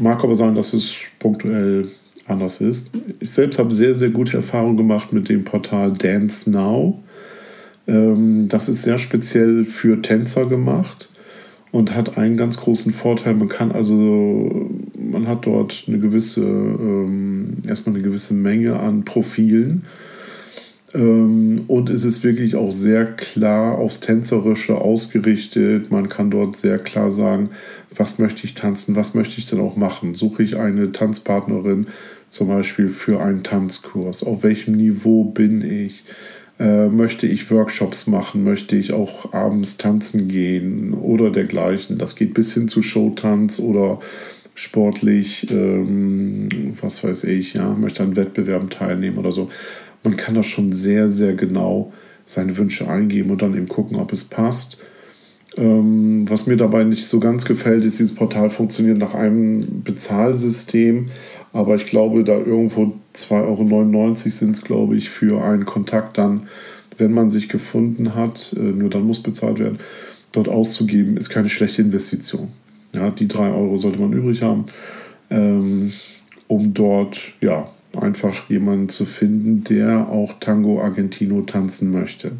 Mag 0.00 0.24
aber 0.24 0.34
sein, 0.34 0.56
dass 0.56 0.72
es 0.72 0.96
punktuell 1.20 1.86
anders 2.26 2.60
ist. 2.60 2.90
Ich 3.20 3.30
selbst 3.30 3.60
habe 3.60 3.72
sehr, 3.72 3.94
sehr 3.94 4.10
gute 4.10 4.36
Erfahrungen 4.36 4.76
gemacht 4.76 5.12
mit 5.12 5.28
dem 5.28 5.44
Portal 5.44 5.92
Dance 5.92 6.50
Now. 6.50 7.00
Ähm, 7.86 8.48
das 8.48 8.68
ist 8.68 8.82
sehr 8.82 8.98
speziell 8.98 9.64
für 9.64 10.02
Tänzer 10.02 10.46
gemacht 10.46 11.10
und 11.70 11.94
hat 11.94 12.18
einen 12.18 12.36
ganz 12.36 12.56
großen 12.56 12.92
Vorteil. 12.92 13.34
Man 13.34 13.48
kann 13.48 13.70
also, 13.70 14.68
man 14.98 15.28
hat 15.28 15.46
dort 15.46 15.84
eine 15.86 16.00
gewisse, 16.00 16.42
ähm, 16.42 17.58
erstmal 17.68 17.94
eine 17.94 18.02
gewisse 18.02 18.34
Menge 18.34 18.80
an 18.80 19.04
Profilen 19.04 19.84
und 20.94 21.90
es 21.90 22.04
ist 22.04 22.22
wirklich 22.22 22.54
auch 22.54 22.70
sehr 22.70 23.04
klar 23.04 23.78
aufs 23.78 23.98
Tänzerische 23.98 24.76
ausgerichtet. 24.76 25.90
Man 25.90 26.08
kann 26.08 26.30
dort 26.30 26.56
sehr 26.56 26.78
klar 26.78 27.10
sagen, 27.10 27.50
was 27.96 28.20
möchte 28.20 28.44
ich 28.44 28.54
tanzen, 28.54 28.94
was 28.94 29.14
möchte 29.14 29.38
ich 29.38 29.46
denn 29.46 29.58
auch 29.58 29.74
machen. 29.74 30.14
Suche 30.14 30.44
ich 30.44 30.56
eine 30.56 30.92
Tanzpartnerin 30.92 31.88
zum 32.28 32.46
Beispiel 32.46 32.88
für 32.88 33.20
einen 33.20 33.42
Tanzkurs? 33.42 34.22
Auf 34.22 34.44
welchem 34.44 34.76
Niveau 34.76 35.24
bin 35.24 35.68
ich? 35.68 36.04
Äh, 36.60 36.86
möchte 36.86 37.26
ich 37.26 37.50
Workshops 37.50 38.06
machen? 38.06 38.44
Möchte 38.44 38.76
ich 38.76 38.92
auch 38.92 39.32
abends 39.32 39.76
tanzen 39.76 40.28
gehen 40.28 40.94
oder 40.94 41.30
dergleichen? 41.30 41.98
Das 41.98 42.14
geht 42.14 42.34
bis 42.34 42.54
hin 42.54 42.68
zu 42.68 42.82
Showtanz 42.82 43.58
oder 43.58 43.98
sportlich, 44.54 45.50
ähm, 45.50 46.76
was 46.80 47.02
weiß 47.02 47.24
ich, 47.24 47.54
ja, 47.54 47.74
möchte 47.74 48.04
an 48.04 48.14
Wettbewerben 48.14 48.70
teilnehmen 48.70 49.18
oder 49.18 49.32
so 49.32 49.50
man 50.04 50.16
kann 50.16 50.34
das 50.34 50.46
schon 50.46 50.72
sehr, 50.72 51.08
sehr 51.08 51.34
genau 51.34 51.92
seine 52.26 52.56
Wünsche 52.56 52.88
eingeben 52.88 53.30
und 53.30 53.42
dann 53.42 53.56
eben 53.56 53.68
gucken, 53.68 53.96
ob 53.98 54.12
es 54.12 54.24
passt. 54.24 54.78
Ähm, 55.56 56.28
was 56.28 56.46
mir 56.46 56.56
dabei 56.56 56.84
nicht 56.84 57.06
so 57.06 57.20
ganz 57.20 57.44
gefällt, 57.44 57.84
ist, 57.84 57.98
dieses 57.98 58.14
Portal 58.14 58.50
funktioniert 58.50 58.98
nach 58.98 59.14
einem 59.14 59.82
Bezahlsystem, 59.84 61.06
aber 61.52 61.76
ich 61.76 61.86
glaube, 61.86 62.24
da 62.24 62.34
irgendwo 62.34 62.94
2,99 63.14 63.94
Euro 64.00 64.14
sind 64.14 64.56
es, 64.56 64.64
glaube 64.64 64.96
ich, 64.96 65.10
für 65.10 65.42
einen 65.44 65.64
Kontakt 65.64 66.18
dann, 66.18 66.48
wenn 66.98 67.12
man 67.12 67.30
sich 67.30 67.48
gefunden 67.48 68.14
hat, 68.14 68.54
äh, 68.56 68.60
nur 68.60 68.90
dann 68.90 69.04
muss 69.04 69.22
bezahlt 69.22 69.58
werden, 69.58 69.78
dort 70.32 70.48
auszugeben, 70.48 71.16
ist 71.16 71.30
keine 71.30 71.50
schlechte 71.50 71.82
Investition. 71.82 72.48
Ja, 72.92 73.10
die 73.10 73.28
3 73.28 73.50
Euro 73.52 73.76
sollte 73.78 74.00
man 74.00 74.12
übrig 74.12 74.42
haben, 74.42 74.66
ähm, 75.30 75.92
um 76.48 76.74
dort 76.74 77.18
ja, 77.40 77.68
einfach 77.96 78.48
jemanden 78.48 78.88
zu 78.88 79.04
finden, 79.04 79.64
der 79.64 80.08
auch 80.08 80.34
Tango 80.40 80.80
Argentino 80.80 81.42
tanzen 81.42 81.92
möchte. 81.92 82.32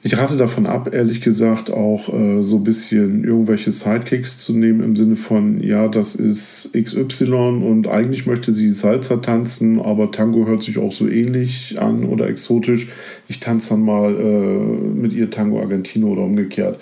Ich 0.00 0.16
rate 0.16 0.36
davon 0.36 0.66
ab, 0.66 0.94
ehrlich 0.94 1.20
gesagt, 1.20 1.72
auch 1.72 2.08
äh, 2.12 2.42
so 2.42 2.56
ein 2.56 2.64
bisschen 2.64 3.24
irgendwelche 3.24 3.72
Sidekicks 3.72 4.38
zu 4.38 4.52
nehmen 4.52 4.80
im 4.80 4.94
Sinne 4.94 5.16
von, 5.16 5.60
ja, 5.60 5.88
das 5.88 6.14
ist 6.14 6.70
XY 6.72 7.32
und 7.32 7.88
eigentlich 7.88 8.24
möchte 8.24 8.52
sie 8.52 8.70
Salsa 8.70 9.16
tanzen, 9.16 9.80
aber 9.80 10.12
Tango 10.12 10.46
hört 10.46 10.62
sich 10.62 10.78
auch 10.78 10.92
so 10.92 11.08
ähnlich 11.08 11.80
an 11.80 12.04
oder 12.04 12.28
exotisch. 12.28 12.90
Ich 13.26 13.40
tanze 13.40 13.70
dann 13.70 13.82
mal 13.82 14.14
äh, 14.14 14.98
mit 14.98 15.12
ihr 15.12 15.30
Tango 15.30 15.60
Argentino 15.60 16.08
oder 16.08 16.22
umgekehrt 16.22 16.78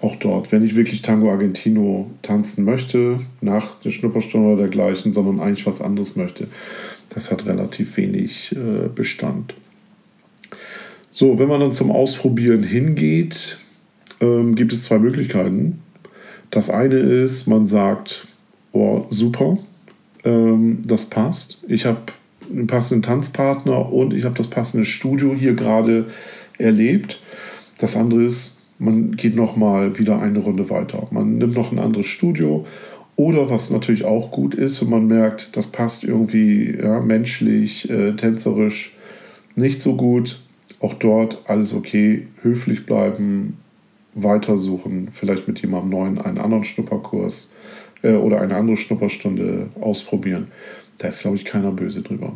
auch 0.00 0.16
dort, 0.16 0.50
wenn 0.52 0.64
ich 0.64 0.76
wirklich 0.76 1.02
Tango 1.02 1.30
Argentino 1.30 2.10
tanzen 2.22 2.64
möchte, 2.64 3.18
nach 3.40 3.78
der 3.80 3.90
Schnupperstunde 3.90 4.48
oder 4.48 4.62
dergleichen, 4.62 5.12
sondern 5.12 5.40
eigentlich 5.40 5.66
was 5.66 5.82
anderes 5.82 6.16
möchte, 6.16 6.48
das 7.10 7.30
hat 7.30 7.46
relativ 7.46 7.96
wenig 7.96 8.52
äh, 8.52 8.88
Bestand. 8.88 9.54
So, 11.12 11.38
wenn 11.38 11.48
man 11.48 11.60
dann 11.60 11.72
zum 11.72 11.90
Ausprobieren 11.90 12.62
hingeht, 12.62 13.58
ähm, 14.20 14.54
gibt 14.54 14.72
es 14.72 14.82
zwei 14.82 14.98
Möglichkeiten. 14.98 15.82
Das 16.50 16.70
eine 16.70 16.96
ist, 16.96 17.46
man 17.46 17.66
sagt, 17.66 18.26
oh, 18.72 19.04
super, 19.10 19.58
ähm, 20.24 20.82
das 20.86 21.06
passt. 21.06 21.58
Ich 21.68 21.84
habe 21.84 22.00
einen 22.48 22.66
passenden 22.66 23.02
Tanzpartner 23.02 23.92
und 23.92 24.14
ich 24.14 24.24
habe 24.24 24.34
das 24.34 24.48
passende 24.48 24.84
Studio 24.84 25.34
hier 25.34 25.54
gerade 25.54 26.08
erlebt. 26.58 27.20
Das 27.78 27.96
andere 27.96 28.24
ist, 28.24 28.59
man 28.80 29.12
geht 29.12 29.36
nochmal 29.36 29.98
wieder 29.98 30.20
eine 30.20 30.38
Runde 30.38 30.70
weiter. 30.70 31.06
Man 31.10 31.36
nimmt 31.36 31.54
noch 31.54 31.70
ein 31.70 31.78
anderes 31.78 32.06
Studio. 32.06 32.66
Oder 33.14 33.50
was 33.50 33.70
natürlich 33.70 34.06
auch 34.06 34.30
gut 34.30 34.54
ist, 34.54 34.80
wenn 34.80 34.88
man 34.88 35.06
merkt, 35.06 35.56
das 35.56 35.66
passt 35.66 36.02
irgendwie 36.02 36.78
ja, 36.82 37.00
menschlich, 37.00 37.90
äh, 37.90 38.12
tänzerisch 38.12 38.96
nicht 39.54 39.82
so 39.82 39.96
gut, 39.96 40.40
auch 40.80 40.94
dort 40.94 41.42
alles 41.46 41.74
okay, 41.74 42.26
höflich 42.40 42.86
bleiben, 42.86 43.58
weitersuchen, 44.14 45.08
vielleicht 45.12 45.46
mit 45.46 45.60
jemandem 45.60 45.90
neuen 45.90 46.18
einen 46.18 46.38
anderen 46.38 46.64
Schnupperkurs 46.64 47.52
äh, 48.02 48.14
oder 48.14 48.40
eine 48.40 48.56
andere 48.56 48.76
Schnupperstunde 48.76 49.68
ausprobieren. 49.78 50.48
Da 50.96 51.08
ist, 51.08 51.20
glaube 51.20 51.36
ich, 51.36 51.44
keiner 51.44 51.70
böse 51.70 52.00
drüber. 52.00 52.32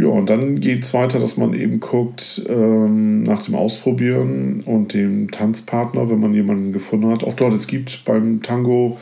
Ja, 0.00 0.06
und 0.06 0.30
dann 0.30 0.60
geht 0.60 0.84
es 0.84 0.94
weiter, 0.94 1.18
dass 1.18 1.36
man 1.36 1.54
eben 1.54 1.80
guckt 1.80 2.42
ähm, 2.48 3.24
nach 3.24 3.42
dem 3.42 3.56
Ausprobieren 3.56 4.62
und 4.64 4.94
dem 4.94 5.32
Tanzpartner, 5.32 6.08
wenn 6.08 6.20
man 6.20 6.34
jemanden 6.34 6.72
gefunden 6.72 7.10
hat. 7.10 7.24
Auch 7.24 7.34
dort, 7.34 7.52
es 7.52 7.66
gibt 7.66 8.04
beim 8.04 8.40
Tango 8.40 8.96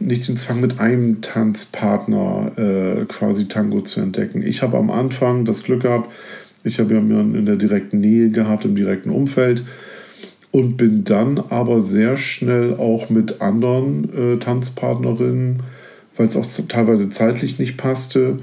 nicht 0.00 0.26
den 0.26 0.36
Zwang, 0.36 0.60
mit 0.60 0.80
einem 0.80 1.20
Tanzpartner 1.20 2.50
äh, 2.56 3.04
quasi 3.04 3.46
Tango 3.46 3.80
zu 3.82 4.00
entdecken. 4.00 4.42
Ich 4.42 4.62
habe 4.62 4.76
am 4.76 4.90
Anfang 4.90 5.44
das 5.44 5.62
Glück 5.62 5.82
gehabt, 5.82 6.10
ich 6.64 6.80
habe 6.80 6.94
ja 6.94 7.00
in 7.00 7.46
der 7.46 7.56
direkten 7.56 8.00
Nähe 8.00 8.30
gehabt, 8.30 8.64
im 8.64 8.74
direkten 8.74 9.10
Umfeld 9.10 9.62
und 10.50 10.76
bin 10.76 11.04
dann 11.04 11.38
aber 11.50 11.80
sehr 11.80 12.16
schnell 12.16 12.74
auch 12.74 13.08
mit 13.08 13.40
anderen 13.40 14.34
äh, 14.34 14.38
Tanzpartnerinnen, 14.38 15.62
weil 16.16 16.26
es 16.26 16.36
auch 16.36 16.46
teilweise 16.66 17.08
zeitlich 17.10 17.60
nicht 17.60 17.76
passte, 17.76 18.38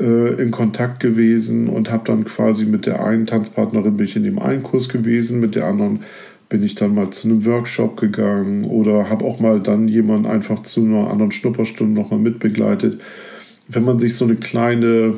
äh, 0.00 0.40
in 0.40 0.50
Kontakt 0.50 1.00
gewesen 1.00 1.68
und 1.68 1.90
habe 1.90 2.04
dann 2.06 2.24
quasi 2.24 2.64
mit 2.64 2.86
der 2.86 3.04
einen 3.04 3.26
Tanzpartnerin 3.26 3.96
bin 3.96 4.06
ich 4.06 4.16
in 4.16 4.24
dem 4.24 4.38
einen 4.38 4.62
Kurs 4.62 4.88
gewesen, 4.88 5.40
mit 5.40 5.54
der 5.54 5.66
anderen 5.66 6.00
bin 6.48 6.62
ich 6.62 6.74
dann 6.74 6.94
mal 6.94 7.10
zu 7.10 7.28
einem 7.28 7.44
Workshop 7.44 7.98
gegangen 7.98 8.64
oder 8.64 9.08
habe 9.08 9.24
auch 9.24 9.40
mal 9.40 9.60
dann 9.60 9.88
jemanden 9.88 10.26
einfach 10.26 10.60
zu 10.60 10.80
einer 10.80 11.10
anderen 11.10 11.32
Schnupperstunde 11.32 12.00
nochmal 12.00 12.18
mitbegleitet. 12.18 13.00
Wenn 13.68 13.84
man 13.84 14.00
sich 14.00 14.16
so 14.16 14.24
eine 14.24 14.36
kleine 14.36 15.16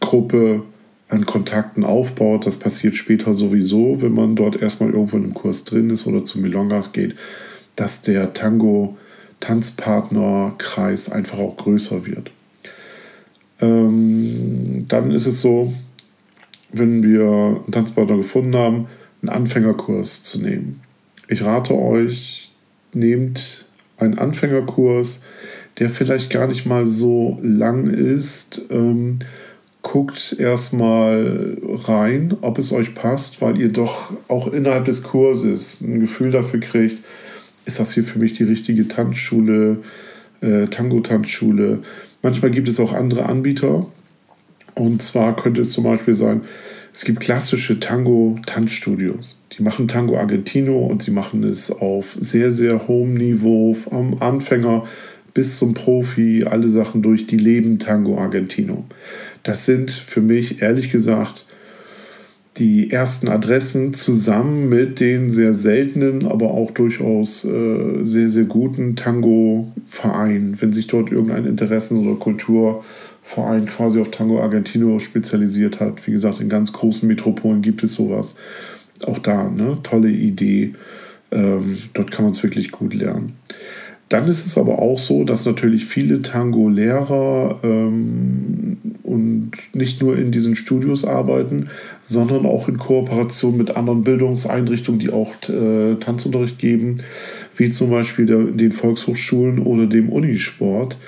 Gruppe 0.00 0.62
an 1.08 1.26
Kontakten 1.26 1.84
aufbaut, 1.84 2.46
das 2.46 2.58
passiert 2.58 2.94
später 2.94 3.34
sowieso, 3.34 4.00
wenn 4.02 4.12
man 4.12 4.36
dort 4.36 4.60
erstmal 4.60 4.90
irgendwo 4.90 5.16
in 5.16 5.24
einem 5.24 5.34
Kurs 5.34 5.64
drin 5.64 5.90
ist 5.90 6.06
oder 6.06 6.22
zu 6.22 6.38
Milongas 6.38 6.92
geht, 6.92 7.16
dass 7.74 8.02
der 8.02 8.34
Tango-Tanzpartnerkreis 8.34 11.10
einfach 11.10 11.38
auch 11.38 11.56
größer 11.56 12.06
wird. 12.06 12.30
Ähm, 13.60 14.84
dann 14.88 15.10
ist 15.10 15.26
es 15.26 15.40
so, 15.40 15.72
wenn 16.72 17.02
wir 17.02 17.26
einen 17.64 17.72
Tanzpartner 17.72 18.16
gefunden 18.16 18.56
haben, 18.56 18.86
einen 19.22 19.30
Anfängerkurs 19.30 20.22
zu 20.22 20.40
nehmen. 20.40 20.80
Ich 21.28 21.42
rate 21.44 21.74
euch, 21.74 22.52
nehmt 22.92 23.66
einen 23.98 24.18
Anfängerkurs, 24.18 25.22
der 25.78 25.90
vielleicht 25.90 26.30
gar 26.30 26.46
nicht 26.46 26.66
mal 26.66 26.86
so 26.86 27.38
lang 27.42 27.88
ist. 27.88 28.62
Ähm, 28.70 29.18
guckt 29.82 30.36
erstmal 30.38 31.56
rein, 31.86 32.36
ob 32.40 32.58
es 32.58 32.72
euch 32.72 32.94
passt, 32.94 33.40
weil 33.40 33.58
ihr 33.58 33.70
doch 33.70 34.12
auch 34.28 34.52
innerhalb 34.52 34.84
des 34.84 35.02
Kurses 35.02 35.80
ein 35.80 36.00
Gefühl 36.00 36.30
dafür 36.30 36.60
kriegt, 36.60 37.02
ist 37.64 37.80
das 37.80 37.92
hier 37.92 38.04
für 38.04 38.18
mich 38.18 38.32
die 38.32 38.44
richtige 38.44 38.88
Tanzschule, 38.88 39.78
äh, 40.40 40.66
Tango-Tanzschule. 40.66 41.80
Manchmal 42.22 42.50
gibt 42.50 42.68
es 42.68 42.80
auch 42.80 42.92
andere 42.92 43.26
Anbieter. 43.26 43.86
Und 44.74 45.02
zwar 45.02 45.34
könnte 45.34 45.62
es 45.62 45.70
zum 45.70 45.84
Beispiel 45.84 46.14
sein, 46.14 46.42
es 46.92 47.04
gibt 47.04 47.20
klassische 47.20 47.80
Tango-Tanzstudios. 47.80 49.38
Die 49.52 49.62
machen 49.62 49.88
Tango 49.88 50.16
Argentino 50.16 50.78
und 50.78 51.02
sie 51.02 51.10
machen 51.10 51.44
es 51.44 51.70
auf 51.70 52.16
sehr, 52.18 52.50
sehr 52.50 52.88
hohem 52.88 53.14
Niveau, 53.14 53.74
vom 53.74 54.20
Anfänger 54.20 54.84
bis 55.34 55.58
zum 55.58 55.74
Profi, 55.74 56.44
alle 56.44 56.68
Sachen 56.68 57.02
durch, 57.02 57.26
die 57.26 57.36
leben 57.36 57.78
Tango 57.78 58.18
Argentino. 58.18 58.84
Das 59.42 59.66
sind 59.66 59.90
für 59.90 60.20
mich 60.20 60.62
ehrlich 60.62 60.90
gesagt 60.90 61.46
die 62.58 62.90
ersten 62.90 63.28
Adressen 63.28 63.94
zusammen 63.94 64.68
mit 64.68 65.00
den 65.00 65.30
sehr 65.30 65.54
seltenen, 65.54 66.26
aber 66.26 66.50
auch 66.50 66.70
durchaus 66.70 67.44
äh, 67.44 68.04
sehr, 68.04 68.28
sehr 68.28 68.44
guten 68.44 68.96
Tango-Vereinen. 68.96 70.60
Wenn 70.60 70.72
sich 70.72 70.86
dort 70.86 71.10
irgendein 71.10 71.46
Interessen- 71.46 72.04
oder 72.04 72.18
Kulturverein 72.18 73.66
quasi 73.66 74.00
auf 74.00 74.10
Tango 74.10 74.40
Argentino 74.40 74.98
spezialisiert 74.98 75.80
hat. 75.80 76.06
Wie 76.06 76.12
gesagt, 76.12 76.40
in 76.40 76.48
ganz 76.48 76.72
großen 76.72 77.06
Metropolen 77.06 77.62
gibt 77.62 77.82
es 77.82 77.94
sowas. 77.94 78.34
Auch 79.06 79.18
da, 79.18 79.48
ne? 79.48 79.78
tolle 79.82 80.10
Idee. 80.10 80.74
Ähm, 81.30 81.78
dort 81.94 82.10
kann 82.10 82.24
man 82.24 82.32
es 82.32 82.42
wirklich 82.42 82.70
gut 82.70 82.94
lernen. 82.94 83.34
Dann 84.08 84.26
ist 84.26 84.46
es 84.46 84.56
aber 84.56 84.78
auch 84.78 84.98
so, 84.98 85.24
dass 85.24 85.44
natürlich 85.44 85.84
viele 85.84 86.22
Tango-Lehrer 86.22 87.60
ähm, 87.62 88.78
und 89.08 89.52
nicht 89.72 90.02
nur 90.02 90.16
in 90.16 90.30
diesen 90.30 90.54
Studios 90.54 91.04
arbeiten, 91.04 91.70
sondern 92.02 92.46
auch 92.46 92.68
in 92.68 92.78
Kooperation 92.78 93.56
mit 93.56 93.76
anderen 93.76 94.04
Bildungseinrichtungen, 94.04 95.00
die 95.00 95.10
auch 95.10 95.32
äh, 95.48 95.94
Tanzunterricht 95.96 96.58
geben, 96.58 96.98
wie 97.56 97.70
zum 97.70 97.90
Beispiel 97.90 98.26
der, 98.26 98.38
den 98.44 98.72
Volkshochschulen 98.72 99.60
oder 99.60 99.86
dem 99.86 100.10
Unisport, 100.10 100.98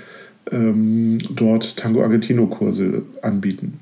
ähm, 0.51 1.19
dort 1.31 1.77
Tango 1.77 2.03
Argentino-Kurse 2.03 3.03
anbieten. 3.23 3.79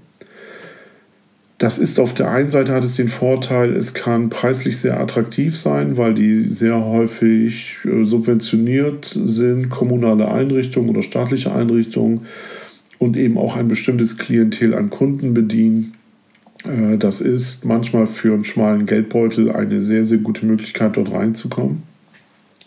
Das 1.59 1.79
ist 1.79 1.99
auf 1.99 2.15
der 2.15 2.31
einen 2.31 2.51
Seite 2.51 2.73
hat 2.73 2.85
es 2.85 2.95
den 2.95 3.09
Vorteil, 3.09 3.75
es 3.75 3.93
kann 3.93 4.31
preislich 4.31 4.79
sehr 4.79 5.01
attraktiv 5.01 5.59
sein, 5.59 5.97
weil 5.97 6.15
die 6.15 6.51
sehr 6.51 6.85
häufig 6.85 7.79
äh, 7.85 8.05
subventioniert 8.05 9.07
sind, 9.25 9.69
kommunale 9.69 10.29
Einrichtungen 10.29 10.91
oder 10.91 11.03
staatliche 11.03 11.53
Einrichtungen 11.53 12.27
und 12.99 13.17
eben 13.17 13.39
auch 13.39 13.57
ein 13.57 13.69
bestimmtes 13.69 14.19
Klientel 14.19 14.75
an 14.75 14.91
Kunden 14.91 15.35
bedienen. 15.35 15.95
Äh, 16.65 16.99
das 16.99 17.21
ist 17.21 17.65
manchmal 17.65 18.07
für 18.07 18.35
einen 18.35 18.45
schmalen 18.45 18.87
Geldbeutel 18.87 19.51
eine 19.51 19.81
sehr, 19.81 20.05
sehr 20.05 20.19
gute 20.19 20.47
Möglichkeit, 20.47 20.97
dort 20.97 21.13
reinzukommen, 21.13 21.83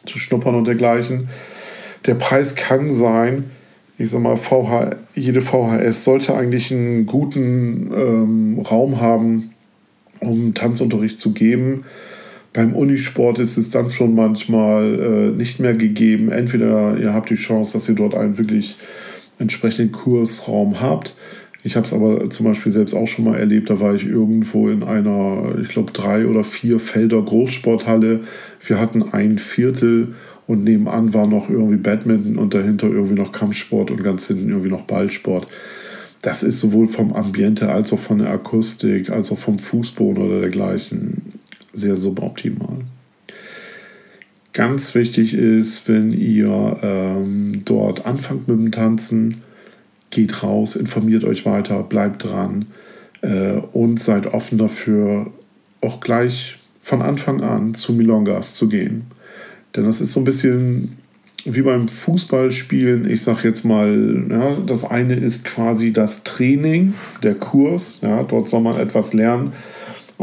zu 0.06 0.18
schnuppern 0.18 0.56
und 0.56 0.68
dergleichen. 0.68 1.30
Der 2.06 2.16
Preis 2.16 2.56
kann 2.56 2.92
sein, 2.92 3.46
ich 3.98 4.10
sag 4.10 4.22
mal, 4.22 4.38
VH, 4.38 4.96
jede 5.14 5.42
VHS 5.42 6.04
sollte 6.04 6.36
eigentlich 6.36 6.72
einen 6.72 7.06
guten 7.06 7.92
ähm, 7.96 8.60
Raum 8.60 9.00
haben, 9.00 9.52
um 10.20 10.54
Tanzunterricht 10.54 11.20
zu 11.20 11.34
geben. 11.34 11.84
Beim 12.54 12.74
Unisport 12.74 13.40
ist 13.40 13.58
es 13.58 13.70
dann 13.70 13.92
schon 13.94 14.16
manchmal 14.16 15.00
äh, 15.00 15.38
nicht 15.38 15.60
mehr 15.60 15.74
gegeben. 15.74 16.32
Entweder 16.32 16.98
ihr 16.98 17.14
habt 17.14 17.30
die 17.30 17.36
Chance, 17.36 17.74
dass 17.74 17.88
ihr 17.88 17.96
dort 17.96 18.16
einen 18.16 18.38
wirklich 18.38 18.78
entsprechenden 19.42 19.92
Kursraum 19.92 20.80
habt. 20.82 21.16
Ich 21.64 21.76
habe 21.76 21.86
es 21.86 21.94
aber 21.94 22.30
zum 22.30 22.46
Beispiel 22.48 22.72
selbst 22.72 22.94
auch 22.94 23.08
schon 23.08 23.26
mal 23.26 23.38
erlebt. 23.38 23.70
Da 23.70 23.80
war 23.80 23.94
ich 23.94 24.06
irgendwo 24.06 24.70
in 24.70 24.84
einer, 24.84 25.56
ich 25.62 25.68
glaube, 25.68 25.92
drei 25.92 26.26
oder 26.26 26.44
vier 26.44 26.80
Felder 26.80 27.22
Großsporthalle. 27.22 28.22
Wir 28.66 28.80
hatten 28.80 29.04
ein 29.12 29.38
Viertel 29.38 30.16
und 30.48 30.64
nebenan 30.64 31.14
war 31.14 31.28
noch 31.28 31.50
irgendwie 31.50 31.78
Badminton 31.78 32.38
und 32.38 32.54
dahinter 32.54 32.88
irgendwie 32.88 33.14
noch 33.16 33.32
Kampfsport 33.32 33.92
und 33.92 34.04
ganz 34.04 34.28
hinten 34.28 34.50
irgendwie 34.50 34.70
noch 34.70 34.84
Ballsport. 34.84 35.46
Das 36.22 36.44
ist 36.44 36.60
sowohl 36.60 36.88
vom 36.88 37.14
Ambiente 37.14 37.72
als 37.72 37.94
auch 37.94 38.00
von 38.00 38.20
der 38.20 38.32
Akustik, 38.32 39.10
als 39.10 39.32
auch 39.32 39.40
vom 39.40 39.60
Fußboden 39.60 40.24
oder 40.24 40.40
dergleichen 40.42 41.34
sehr 41.74 41.96
suboptimal. 41.96 42.80
Ganz 44.54 44.96
wichtig 44.96 45.34
ist, 45.34 45.88
wenn 45.88 46.12
ihr 46.12 46.78
ähm, 46.82 47.62
dort 47.64 48.06
anfangt 48.06 48.48
mit 48.48 48.58
dem 48.58 48.72
Tanzen, 48.72 49.42
geht 50.10 50.44
raus, 50.44 50.76
informiert 50.76 51.24
euch 51.24 51.46
weiter, 51.46 51.84
bleibt 51.84 52.26
dran 52.26 52.66
äh, 53.22 53.54
und 53.72 54.00
seid 54.00 54.28
offen 54.28 54.58
dafür, 54.58 55.32
auch 55.80 56.02
gleich 56.02 56.58
von 56.80 57.02
Anfang 57.02 57.42
an 57.42 57.74
zu 57.74 57.94
Milongas 57.94 58.56
zu 58.56 58.68
gehen. 58.68 59.06
Denn 59.76 59.86
das 59.86 60.02
ist 60.02 60.12
so 60.12 60.20
ein 60.20 60.26
bisschen 60.26 60.98
wie 61.46 61.62
beim 61.62 61.88
Fußballspielen. 61.88 63.10
Ich 63.10 63.24
sage 63.24 63.48
jetzt 63.48 63.64
mal, 63.64 64.26
ja, 64.30 64.58
das 64.66 64.84
eine 64.84 65.16
ist 65.16 65.46
quasi 65.46 65.94
das 65.94 66.24
Training, 66.24 66.94
der 67.24 67.36
Kurs. 67.36 68.00
Ja, 68.02 68.24
dort 68.24 68.50
soll 68.50 68.62
man 68.62 68.78
etwas 68.78 69.14
lernen. 69.14 69.54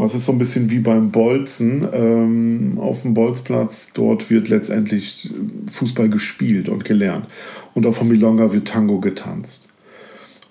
Es 0.05 0.15
ist 0.15 0.25
so 0.25 0.31
ein 0.31 0.37
bisschen 0.37 0.69
wie 0.69 0.79
beim 0.79 1.11
Bolzen 1.11 1.87
ähm, 1.93 2.77
auf 2.79 3.01
dem 3.01 3.13
Bolzplatz. 3.13 3.91
Dort 3.93 4.29
wird 4.29 4.49
letztendlich 4.49 5.29
Fußball 5.71 6.09
gespielt 6.09 6.69
und 6.69 6.85
gelernt. 6.85 7.25
Und 7.73 7.85
auf 7.85 7.99
der 7.99 8.07
Milonga 8.07 8.53
wird 8.53 8.67
Tango 8.67 8.99
getanzt. 8.99 9.67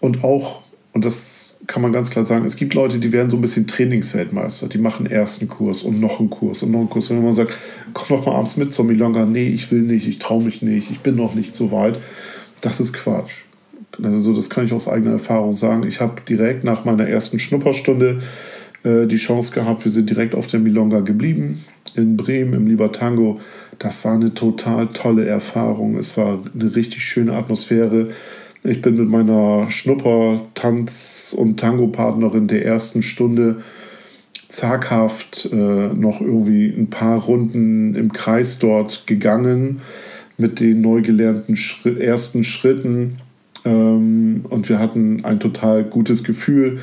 Und 0.00 0.24
auch, 0.24 0.62
und 0.92 1.04
das 1.04 1.60
kann 1.66 1.82
man 1.82 1.92
ganz 1.92 2.10
klar 2.10 2.24
sagen, 2.24 2.44
es 2.44 2.56
gibt 2.56 2.74
Leute, 2.74 2.98
die 2.98 3.12
werden 3.12 3.30
so 3.30 3.36
ein 3.36 3.40
bisschen 3.40 3.66
Trainingsweltmeister. 3.66 4.68
Die 4.68 4.78
machen 4.78 5.06
erst 5.06 5.40
einen 5.40 5.48
Kurs 5.48 5.82
und 5.82 6.00
noch 6.00 6.20
einen 6.20 6.30
Kurs 6.30 6.62
und 6.62 6.70
noch 6.70 6.80
einen 6.80 6.90
Kurs. 6.90 7.10
Und 7.10 7.18
wenn 7.18 7.24
man 7.24 7.34
sagt, 7.34 7.52
komm 7.92 8.16
doch 8.16 8.26
mal 8.26 8.34
abends 8.34 8.56
mit 8.56 8.72
zur 8.72 8.84
Milonga, 8.84 9.26
nee, 9.26 9.48
ich 9.48 9.70
will 9.70 9.82
nicht, 9.82 10.06
ich 10.06 10.18
traue 10.18 10.42
mich 10.42 10.62
nicht, 10.62 10.90
ich 10.90 11.00
bin 11.00 11.14
noch 11.16 11.34
nicht 11.34 11.54
so 11.54 11.70
weit, 11.70 11.98
das 12.60 12.80
ist 12.80 12.92
Quatsch. 12.94 13.42
Also 14.02 14.34
das 14.34 14.48
kann 14.48 14.64
ich 14.64 14.72
aus 14.72 14.88
eigener 14.88 15.12
Erfahrung 15.12 15.52
sagen. 15.52 15.86
Ich 15.86 16.00
habe 16.00 16.22
direkt 16.28 16.64
nach 16.64 16.84
meiner 16.84 17.08
ersten 17.08 17.38
Schnupperstunde 17.38 18.20
äh, 18.88 19.06
die 19.06 19.16
Chance 19.16 19.52
gehabt, 19.52 19.84
wir 19.84 19.92
sind 19.92 20.08
direkt 20.08 20.34
auf 20.34 20.46
der 20.46 20.60
Milonga 20.60 21.00
geblieben, 21.00 21.64
in 21.94 22.16
Bremen, 22.16 22.54
im 22.54 22.66
Libertango. 22.66 23.40
Das 23.78 24.04
war 24.04 24.14
eine 24.14 24.34
total 24.34 24.88
tolle 24.88 25.26
Erfahrung. 25.26 25.96
Es 25.96 26.16
war 26.16 26.38
eine 26.54 26.74
richtig 26.74 27.04
schöne 27.04 27.34
Atmosphäre. 27.34 28.08
Ich 28.64 28.82
bin 28.82 28.96
mit 28.96 29.08
meiner 29.08 29.70
Schnupper-Tanz- 29.70 31.34
und 31.36 31.60
Tango-Partnerin 31.60 32.48
der 32.48 32.64
ersten 32.64 33.02
Stunde 33.02 33.62
zaghaft 34.48 35.48
äh, 35.52 35.56
noch 35.56 36.20
irgendwie 36.20 36.66
ein 36.68 36.88
paar 36.88 37.18
Runden 37.18 37.94
im 37.94 38.12
Kreis 38.12 38.58
dort 38.58 39.06
gegangen 39.06 39.80
mit 40.38 40.60
den 40.60 40.80
neu 40.80 41.02
gelernten 41.02 41.56
Schritt, 41.56 42.00
ersten 42.00 42.44
Schritten. 42.44 43.18
Ähm, 43.64 44.44
und 44.48 44.68
wir 44.68 44.78
hatten 44.78 45.24
ein 45.24 45.40
total 45.40 45.84
gutes 45.84 46.24
Gefühl. 46.24 46.78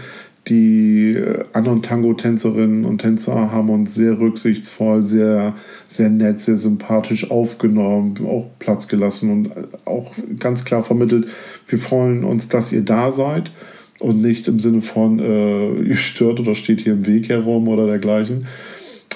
Die 0.48 1.20
anderen 1.54 1.82
Tango-Tänzerinnen 1.82 2.86
und 2.86 3.00
Tänzer 3.00 3.52
haben 3.52 3.70
uns 3.72 3.96
sehr 3.96 4.20
rücksichtsvoll, 4.20 5.02
sehr, 5.02 5.56
sehr 5.88 6.10
nett, 6.10 6.40
sehr 6.40 6.58
sympathisch 6.58 7.32
aufgenommen, 7.32 8.16
auch 8.28 8.46
Platz 8.60 8.88
gelassen 8.88 9.32
und 9.32 9.52
auch 9.86 10.12
ganz 10.40 10.64
klar 10.64 10.84
vermittelt, 10.84 11.28
wir 11.66 11.80
freuen 11.80 12.24
uns, 12.24 12.48
dass 12.48 12.72
ihr 12.72 12.84
da 12.84 13.12
seid 13.12 13.52
und 14.00 14.22
nicht 14.22 14.48
im 14.48 14.60
Sinne 14.60 14.82
von, 14.82 15.20
äh, 15.20 15.80
ihr 15.82 15.96
stört 15.96 16.40
oder 16.40 16.54
steht 16.54 16.82
hier 16.82 16.94
im 16.94 17.08
Weg 17.08 17.30
herum 17.30 17.68
oder 17.68 17.88
dergleichen. 17.88 18.46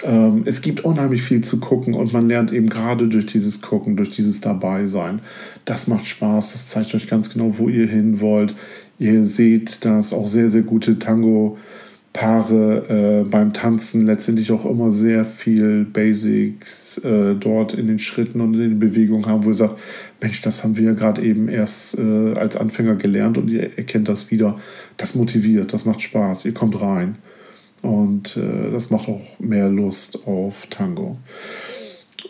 Ähm, 0.03 0.43
es 0.45 0.61
gibt 0.61 0.81
unheimlich 0.85 1.21
viel 1.21 1.41
zu 1.41 1.59
gucken 1.59 1.93
und 1.93 2.13
man 2.13 2.27
lernt 2.27 2.51
eben 2.51 2.69
gerade 2.69 3.07
durch 3.07 3.25
dieses 3.25 3.61
Gucken, 3.61 3.97
durch 3.97 4.09
dieses 4.09 4.41
Dabeisein. 4.41 5.19
Das 5.65 5.87
macht 5.87 6.07
Spaß, 6.07 6.53
das 6.53 6.67
zeigt 6.67 6.95
euch 6.95 7.07
ganz 7.07 7.29
genau, 7.29 7.57
wo 7.57 7.69
ihr 7.69 7.87
hin 7.87 8.21
wollt. 8.21 8.55
Ihr 8.99 9.25
seht, 9.25 9.85
dass 9.85 10.11
auch 10.11 10.27
sehr, 10.27 10.49
sehr 10.49 10.63
gute 10.63 10.99
Tango-Paare 10.99 13.23
äh, 13.23 13.29
beim 13.29 13.53
Tanzen 13.53 14.05
letztendlich 14.05 14.51
auch 14.51 14.65
immer 14.65 14.91
sehr 14.91 15.23
viel 15.23 15.85
Basics 15.85 16.97
äh, 16.99 17.35
dort 17.35 17.73
in 17.73 17.87
den 17.87 17.99
Schritten 17.99 18.41
und 18.41 18.55
in 18.55 18.59
den 18.59 18.79
Bewegungen 18.79 19.25
haben, 19.25 19.45
wo 19.45 19.49
ihr 19.49 19.55
sagt, 19.55 19.79
Mensch, 20.21 20.41
das 20.41 20.65
haben 20.65 20.75
wir 20.75 20.83
ja 20.83 20.93
gerade 20.93 21.21
eben 21.21 21.47
erst 21.47 21.97
äh, 21.97 22.33
als 22.33 22.57
Anfänger 22.57 22.95
gelernt 22.95 23.37
und 23.37 23.49
ihr 23.49 23.77
erkennt 23.77 24.09
das 24.09 24.31
wieder. 24.31 24.59
Das 24.97 25.15
motiviert, 25.15 25.71
das 25.71 25.85
macht 25.85 26.01
Spaß, 26.01 26.43
ihr 26.43 26.53
kommt 26.53 26.81
rein. 26.81 27.15
Und 27.81 28.35
äh, 28.35 28.69
das 28.69 28.89
macht 28.89 29.07
auch 29.07 29.39
mehr 29.39 29.69
Lust 29.69 30.27
auf 30.27 30.67
Tango. 30.69 31.17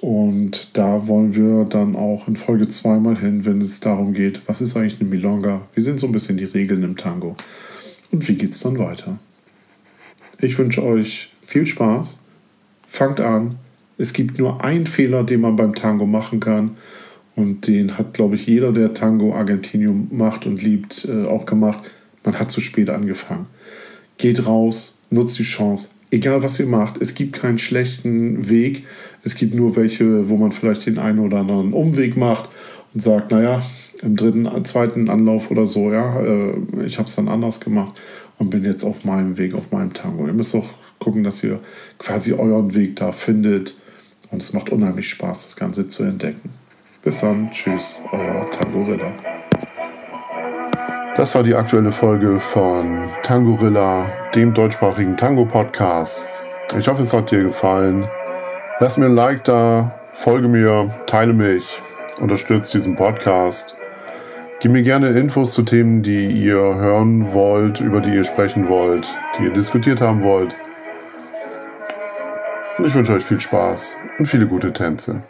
Und 0.01 0.69
da 0.73 1.07
wollen 1.07 1.35
wir 1.35 1.65
dann 1.65 1.95
auch 1.95 2.27
in 2.27 2.37
Folge 2.37 2.69
zweimal 2.69 3.17
hin, 3.17 3.45
wenn 3.45 3.59
es 3.59 3.81
darum 3.81 4.13
geht, 4.13 4.41
was 4.47 4.61
ist 4.61 4.77
eigentlich 4.77 5.01
eine 5.01 5.09
Milonga? 5.09 5.67
Wie 5.75 5.81
sind 5.81 5.99
so 5.99 6.07
ein 6.07 6.13
bisschen 6.13 6.37
die 6.37 6.45
Regeln 6.45 6.83
im 6.83 6.95
Tango? 6.95 7.35
Und 8.11 8.27
wie 8.27 8.35
geht 8.35 8.51
es 8.51 8.61
dann 8.61 8.79
weiter? 8.79 9.19
Ich 10.39 10.57
wünsche 10.57 10.83
euch 10.83 11.33
viel 11.41 11.65
Spaß. 11.65 12.23
Fangt 12.87 13.19
an. 13.19 13.57
Es 13.97 14.13
gibt 14.13 14.39
nur 14.39 14.63
einen 14.63 14.87
Fehler, 14.87 15.23
den 15.23 15.41
man 15.41 15.57
beim 15.57 15.75
Tango 15.75 16.05
machen 16.05 16.39
kann. 16.39 16.77
Und 17.35 17.67
den 17.67 17.97
hat, 17.97 18.13
glaube 18.13 18.35
ich, 18.35 18.47
jeder, 18.47 18.71
der 18.71 18.93
Tango 18.93 19.33
Argentinium 19.33 20.07
macht 20.11 20.45
und 20.45 20.63
liebt, 20.63 21.05
äh, 21.05 21.25
auch 21.25 21.45
gemacht. 21.45 21.79
Man 22.23 22.39
hat 22.39 22.51
zu 22.51 22.61
spät 22.61 22.89
angefangen. 22.89 23.47
Geht 24.17 24.45
raus, 24.45 24.99
nutzt 25.09 25.37
die 25.39 25.43
Chance, 25.43 25.89
egal 26.11 26.43
was 26.43 26.59
ihr 26.59 26.65
macht, 26.65 27.01
es 27.01 27.15
gibt 27.15 27.33
keinen 27.33 27.59
schlechten 27.59 28.49
Weg. 28.49 28.85
Es 29.23 29.35
gibt 29.35 29.53
nur 29.53 29.75
welche, 29.75 30.29
wo 30.29 30.37
man 30.37 30.51
vielleicht 30.51 30.85
den 30.85 30.97
einen 30.97 31.19
oder 31.19 31.39
anderen 31.39 31.73
Umweg 31.73 32.17
macht 32.17 32.49
und 32.93 33.01
sagt, 33.01 33.31
naja, 33.31 33.61
im 34.01 34.15
dritten, 34.15 34.47
zweiten 34.65 35.09
Anlauf 35.09 35.51
oder 35.51 35.65
so, 35.65 35.91
ja, 35.91 36.21
äh, 36.21 36.53
ich 36.85 36.97
habe 36.97 37.09
es 37.09 37.15
dann 37.15 37.27
anders 37.27 37.59
gemacht 37.59 37.99
und 38.37 38.49
bin 38.49 38.63
jetzt 38.63 38.83
auf 38.83 39.03
meinem 39.03 39.37
Weg, 39.37 39.53
auf 39.53 39.71
meinem 39.71 39.93
Tango. 39.93 40.25
Ihr 40.25 40.33
müsst 40.33 40.55
auch 40.55 40.69
gucken, 40.99 41.23
dass 41.23 41.43
ihr 41.43 41.59
quasi 41.97 42.33
euren 42.33 42.73
Weg 42.75 42.95
da 42.95 43.11
findet. 43.11 43.75
Und 44.31 44.41
es 44.41 44.53
macht 44.53 44.69
unheimlich 44.69 45.09
Spaß, 45.09 45.43
das 45.43 45.55
Ganze 45.55 45.87
zu 45.87 46.03
entdecken. 46.03 46.51
Bis 47.03 47.21
dann, 47.21 47.49
tschüss, 47.51 47.99
euer 48.11 48.49
Tangorilla. 48.51 49.38
Das 51.19 51.35
war 51.35 51.43
die 51.43 51.53
aktuelle 51.53 51.91
Folge 51.91 52.39
von 52.39 52.97
Tangorilla, 53.23 54.05
dem 54.35 54.53
deutschsprachigen 54.53 55.17
Tango-Podcast. 55.17 56.29
Ich 56.77 56.87
hoffe, 56.87 57.01
es 57.01 57.11
hat 57.11 57.29
dir 57.29 57.43
gefallen. 57.43 58.07
Lass 58.79 58.95
mir 58.95 59.07
ein 59.07 59.15
Like 59.15 59.43
da, 59.43 59.99
folge 60.13 60.47
mir, 60.47 60.89
teile 61.07 61.33
mich, 61.33 61.81
unterstütze 62.21 62.77
diesen 62.77 62.95
Podcast. 62.95 63.75
Gib 64.61 64.71
mir 64.71 64.81
gerne 64.81 65.09
Infos 65.09 65.51
zu 65.51 65.63
Themen, 65.63 66.03
die 66.03 66.27
ihr 66.27 66.55
hören 66.55 67.33
wollt, 67.33 67.81
über 67.81 67.99
die 67.99 68.15
ihr 68.15 68.23
sprechen 68.23 68.69
wollt, 68.69 69.05
die 69.37 69.43
ihr 69.43 69.53
diskutiert 69.53 69.99
haben 69.99 70.23
wollt. 70.23 70.55
Und 72.77 72.87
ich 72.87 72.95
wünsche 72.95 73.11
euch 73.11 73.25
viel 73.25 73.41
Spaß 73.41 73.93
und 74.19 74.25
viele 74.25 74.47
gute 74.47 74.71
Tänze. 74.71 75.21